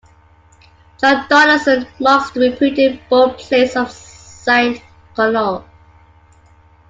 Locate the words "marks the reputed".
1.99-2.99